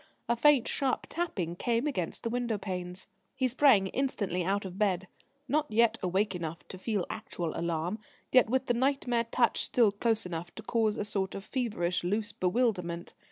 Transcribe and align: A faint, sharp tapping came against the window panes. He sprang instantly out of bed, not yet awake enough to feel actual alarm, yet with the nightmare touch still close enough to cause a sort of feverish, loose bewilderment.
A 0.27 0.35
faint, 0.35 0.67
sharp 0.67 1.05
tapping 1.09 1.55
came 1.55 1.85
against 1.85 2.23
the 2.23 2.29
window 2.31 2.57
panes. 2.57 3.05
He 3.35 3.47
sprang 3.47 3.85
instantly 3.89 4.43
out 4.43 4.65
of 4.65 4.79
bed, 4.79 5.07
not 5.47 5.67
yet 5.69 5.99
awake 6.01 6.33
enough 6.33 6.67
to 6.69 6.79
feel 6.79 7.05
actual 7.07 7.55
alarm, 7.55 7.99
yet 8.31 8.49
with 8.49 8.65
the 8.65 8.73
nightmare 8.73 9.25
touch 9.29 9.61
still 9.63 9.91
close 9.91 10.25
enough 10.25 10.55
to 10.55 10.63
cause 10.63 10.97
a 10.97 11.05
sort 11.05 11.35
of 11.35 11.43
feverish, 11.45 12.03
loose 12.03 12.31
bewilderment. 12.31 13.13